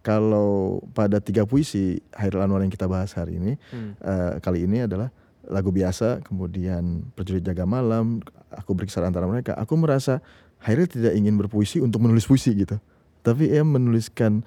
[0.00, 3.92] kalau pada tiga puisi Hairil Anwar yang kita bahas hari ini, Hmm.
[4.00, 5.12] eh, kali ini adalah
[5.44, 9.52] lagu biasa, kemudian Perjurit Jaga Malam, aku berkisar antara mereka.
[9.60, 10.24] Aku merasa
[10.60, 12.76] Hairil tidak ingin berpuisi untuk menulis puisi gitu,
[13.20, 14.40] tapi ia menuliskan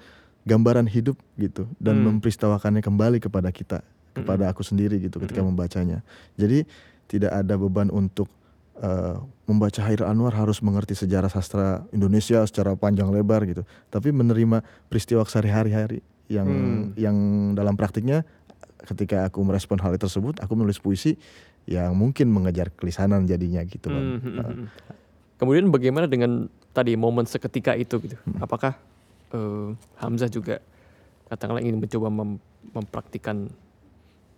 [0.44, 2.16] gambaran hidup gitu dan Hmm.
[2.16, 3.80] memperistawakannya kembali kepada kita,
[4.12, 5.56] kepada aku sendiri gitu ketika Mm-mm.
[5.56, 6.04] membacanya.
[6.36, 6.68] Jadi
[7.08, 8.28] tidak ada beban untuk
[8.74, 14.66] eh, membaca Hairil Anwar harus mengerti sejarah sastra Indonesia secara panjang lebar gitu, tapi menerima
[14.90, 16.90] peristiwa sehari-hari yang Hmm.
[16.98, 17.16] yang
[17.54, 18.26] dalam praktiknya
[18.82, 21.14] ketika aku merespon hal tersebut, aku menulis puisi
[21.64, 23.88] yang mungkin mengejar kelisanan jadinya gitu.
[23.88, 24.66] Hmm, hmm, Nah, hmm.
[25.38, 28.18] Kemudian bagaimana dengan tadi momen seketika itu gitu?
[28.26, 28.42] Hmm.
[28.42, 28.74] Apakah
[29.34, 29.68] eh,
[29.98, 30.62] Hamzah juga
[31.28, 33.50] katakanlah ingin mencoba mem- mempraktikkan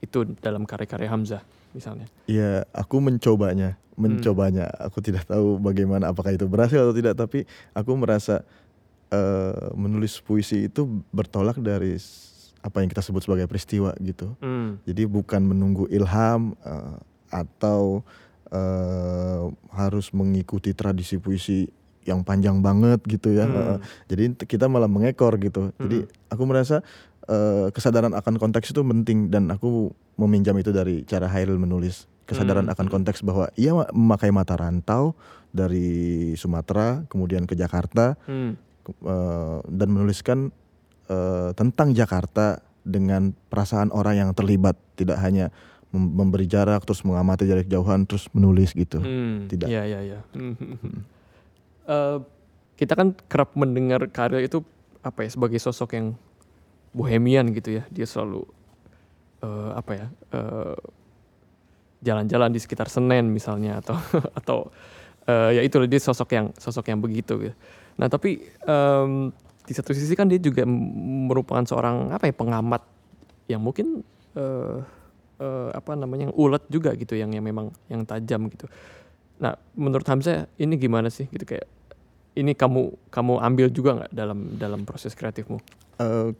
[0.01, 1.43] itu dalam karya-karya Hamzah
[1.77, 2.09] misalnya?
[2.25, 4.73] Ya, aku mencobanya, mencobanya.
[4.81, 7.45] Aku tidak tahu bagaimana apakah itu berhasil atau tidak, tapi
[7.77, 8.43] aku merasa
[9.13, 11.97] eh, menulis puisi itu bertolak dari
[12.65, 14.35] apa yang kita sebut sebagai peristiwa gitu.
[14.43, 14.83] Hmm.
[14.89, 16.99] Jadi bukan menunggu ilham eh,
[17.31, 18.03] atau
[18.51, 21.69] eh, harus mengikuti tradisi puisi
[22.07, 23.45] yang panjang banget gitu ya.
[23.45, 23.83] Hmm.
[24.07, 25.75] Jadi kita malah mengekor gitu.
[25.77, 26.81] Jadi aku merasa
[27.27, 32.07] eh, kesadaran akan konteks itu penting dan aku meminjam itu dari cara Hairil menulis.
[32.23, 32.73] Kesadaran Hmm.
[32.73, 35.19] akan konteks bahwa ia ma- memakai mata rantau
[35.51, 35.91] dari
[36.33, 38.55] Sumatera kemudian ke Jakarta Hmm.
[39.03, 40.55] eh, dan menuliskan
[41.07, 45.51] eh, tentang Jakarta dengan perasaan orang yang terlibat, tidak hanya
[45.91, 48.99] mem- memberi jarak terus mengamati dari jauhan terus menulis gitu.
[48.99, 49.67] Hmm, Tidak.
[49.67, 50.19] Iya iya.
[50.31, 50.55] Hmm,
[51.87, 52.19] Eh,
[52.77, 54.61] kita kan kerap mendengar karya itu
[55.01, 56.07] apa ya sebagai sosok yang
[56.93, 57.83] bohemian gitu ya.
[57.89, 58.45] Dia selalu
[59.41, 60.79] eh, apa ya eh,
[62.05, 63.97] jalan-jalan di sekitar Senen misalnya atau
[64.39, 64.59] atau
[65.31, 67.57] eh, ya itu dia sosok yang sosok yang begitu gitu.
[67.97, 69.33] Nah tapi em,
[69.67, 70.63] di satu sisi kan dia juga
[71.27, 72.83] merupakan seorang apa ya pengamat
[73.49, 74.05] yang mungkin
[74.37, 74.79] eh,
[75.41, 78.69] eh, apa namanya yang ulet juga gitu yang yang memang yang tajam gitu.
[79.37, 81.69] Nah menurut Hamzah ini gimana sih gitu kayak
[82.37, 85.57] ini kamu kamu ambil juga nggak dalam dalam proses kreatifmu?
[85.97, 86.31] Eh,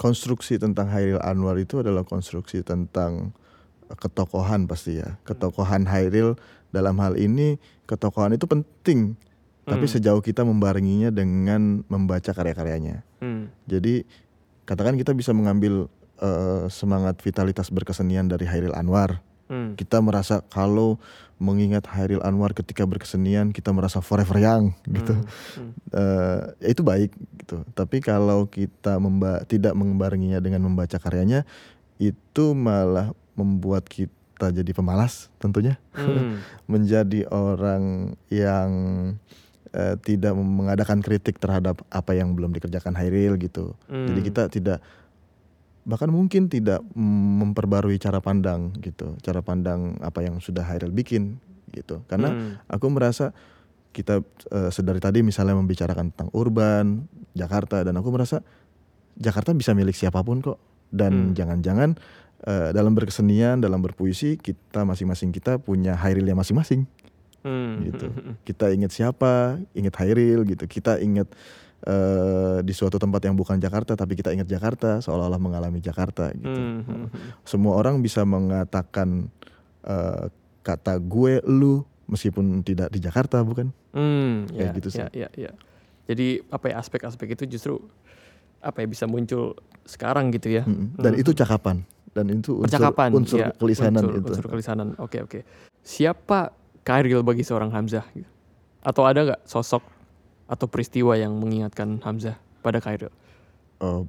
[0.00, 3.36] konstruksi tentang Hairil Anwar itu adalah konstruksi tentang
[3.88, 5.16] ketokohan pasti ya.
[5.24, 6.36] Ketokohan Hairil
[6.72, 7.56] dalam hal ini
[7.88, 9.16] ketokohan itu penting.
[9.68, 9.94] Tapi Hmm.
[10.00, 13.04] sejauh kita membarenginya dengan membaca karya-karyanya.
[13.20, 13.52] Hmm.
[13.68, 14.08] Jadi
[14.64, 19.74] katakan kita bisa mengambil eh, semangat vitalitas berkesenian dari Hairil Anwar Hmm.
[19.74, 21.00] Kita merasa kalau
[21.38, 25.14] mengingat Hairil Anwar ketika berkesenian kita merasa forever young gitu.
[25.14, 25.26] Hmm.
[25.56, 25.72] Hmm.
[25.94, 27.10] Eh, ya itu baik
[27.44, 27.62] gitu.
[27.72, 31.46] Tapi kalau kita memba tidak membarenginya dengan membaca karyanya
[31.98, 35.78] itu malah membuat kita jadi pemalas tentunya.
[35.94, 36.42] Hmm.
[36.72, 38.70] Menjadi orang yang
[39.70, 43.78] eh, tidak mengadakan kritik terhadap apa yang belum dikerjakan Hairil gitu.
[43.86, 44.26] Jadi Hmm.
[44.26, 44.78] kita tidak
[45.88, 51.40] bahkan mungkin tidak memperbarui cara pandang gitu, cara pandang apa yang sudah Hairil bikin
[51.72, 52.04] gitu.
[52.04, 52.60] Karena Hmm.
[52.68, 53.32] aku merasa
[53.96, 54.20] kita
[54.52, 58.44] eh, sedari tadi misalnya membicarakan tentang urban, Jakarta dan aku merasa
[59.16, 60.60] Jakarta bisa milik siapa pun kok.
[60.92, 61.34] Dan Hmm.
[61.34, 61.96] jangan-jangan
[62.46, 66.86] eh, dalam berkesenian, dalam berpuisi kita masing-masing kita punya Hairilnya masing-masing
[67.48, 67.74] Hmm.
[67.88, 68.06] gitu.
[68.12, 68.36] Hmm.
[68.44, 70.68] Kita ingat siapa, ingat Hairil gitu.
[70.68, 71.32] Kita ingat
[71.80, 76.52] eh, di suatu tempat yang bukan Jakarta tapi kita ingat Jakarta seolah-olah mengalami Jakarta gitu.
[76.52, 76.84] Hmm.
[76.84, 77.06] Hmm.
[77.42, 79.32] Semua orang bisa mengatakan
[79.82, 80.26] eh,
[80.60, 83.72] kata gue lu meskipun tidak di Jakarta bukan?
[83.92, 85.00] Hmm, Kayak ya, gitu sih.
[85.00, 85.52] ya, ya, ya.
[86.08, 87.74] Jadi apa ya aspek-aspek itu justru
[88.58, 90.64] apa ya bisa muncul sekarang gitu ya.
[90.64, 90.96] Mm-mm.
[90.98, 91.22] Dan Hmm.
[91.22, 94.30] itu cakapan dan itu unsur, Percakapan, unsur ya, kelisanan unsur, itu.
[94.34, 94.86] Unsur kelisanan.
[94.98, 95.40] Oke, oke.
[95.80, 96.50] Siapa
[96.88, 98.08] Kairil bagi seorang Hamzah?
[98.16, 98.24] gitu?
[98.80, 99.84] Atau ada nggak sosok
[100.48, 103.12] atau peristiwa yang mengingatkan Hamzah pada Kairil?
[103.84, 104.08] Oh,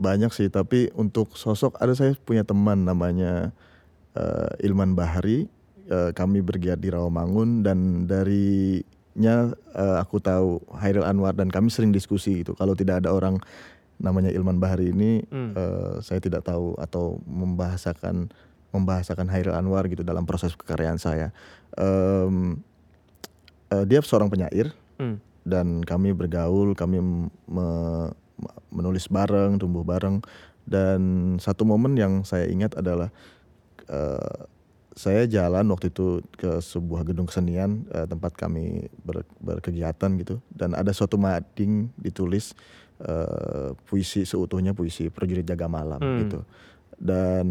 [0.00, 3.52] banyak sih tapi untuk sosok ada saya punya teman namanya
[4.16, 5.44] eh, Ilman Bahari.
[5.86, 11.92] Eh, kami bergiat di Rawamangun dan darinya eh, aku tahu Hairil Anwar dan kami sering
[11.92, 12.56] diskusi gitu.
[12.56, 13.38] Kalau tidak ada orang
[14.00, 15.52] namanya Ilman Bahari ini Hmm.
[15.52, 18.32] eh, saya tidak tahu atau membahasakan
[18.74, 21.32] membahasakan Hairil Anwar gitu dalam proses kekaryaan saya.
[21.76, 22.56] Em,
[23.68, 25.20] eh, dia seorang penyair Hmm.
[25.42, 28.12] dan kami bergaul, kami me- me-
[28.70, 30.20] menulis bareng, tumbuh bareng
[30.64, 31.00] dan
[31.36, 33.12] satu momen yang saya ingat adalah
[33.86, 34.40] eh,
[34.96, 40.72] saya jalan waktu itu ke sebuah gedung kesenian eh, tempat kami ber- berkegiatan gitu dan
[40.72, 42.56] ada suatu mading ditulis
[42.98, 46.18] eh, puisi seutuhnya puisi prajurit jaga malam Hmm.
[46.24, 46.40] gitu
[46.96, 47.46] dan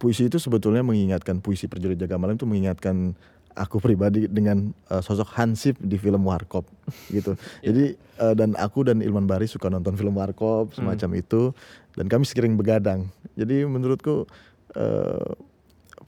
[0.00, 3.12] puisi itu sebetulnya mengingatkan puisi prajurit jaga malam itu mengingatkan
[3.52, 6.64] aku pribadi dengan eh, sosok Hansip di film Warkop
[7.16, 7.36] gitu.
[7.60, 11.52] Jadi eh, dan aku dan Ilman Bari suka nonton film Warkop semacam itu
[12.00, 13.12] dan kami sering begadang.
[13.36, 14.24] Jadi menurutku
[14.72, 15.30] eh,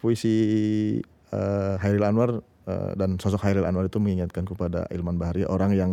[0.00, 0.35] puisi
[1.28, 5.92] eh, Hairil Anwar eh, dan sosok Hairil Anwar itu mengingatkan kepada Ilman Bahari orang yang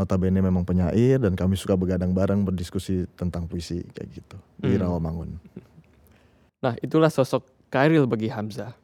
[0.00, 4.88] notabene memang penyair dan kami suka begadang bareng berdiskusi tentang puisi kayak gitu di Hmm.
[4.88, 5.36] Rawamangun.
[6.60, 8.76] Nah, itulah sosok Kairil bagi Hamzah.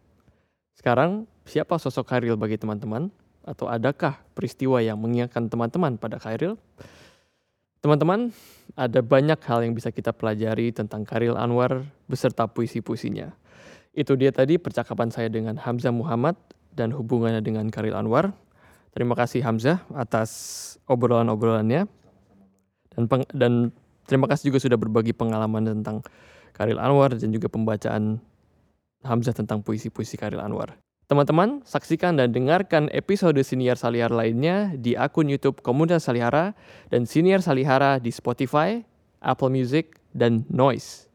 [0.73, 3.13] Sekarang, siapa sosok Kairil bagi teman-teman?
[3.45, 6.57] Atau adakah peristiwa yang mengingatkan teman-teman pada Kairil?
[7.85, 8.33] Teman-teman,
[8.75, 13.31] ada banyak hal yang bisa kita pelajari tentang Kairil Anwar beserta puisi-puisinya.
[13.93, 16.35] Itu dia tadi percakapan saya dengan Hamzah Muhammad
[16.73, 18.33] dan hubungannya dengan Kairil Anwar.
[18.97, 20.31] Terima kasih Hamzah atas
[20.89, 21.85] obrolan-obrolannya.
[22.97, 23.05] Dan,
[23.37, 23.53] dan
[24.09, 26.01] terima kasih juga sudah berbagi pengalaman tentang
[26.57, 28.17] Karil Anwar dan juga pembacaan
[29.05, 30.81] Hamzah tentang puisi-puisi Karil Anwar.
[31.07, 36.57] Teman-teman, saksikan dan dengarkan episode Siniar Salihara lainnya di akun YouTube Komunitas Salihara
[36.91, 38.83] dan Siniar Salihara di Spotify,
[39.23, 41.07] Apple Music, dan Noise.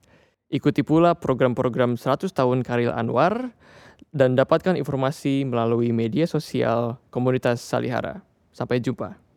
[0.47, 3.51] Ikuti pula program-program 100 tahun Karil Anwar
[4.15, 8.23] dan dapatkan informasi melalui media sosial Komunitas Salihara.
[8.55, 9.30] Sampai jumpa.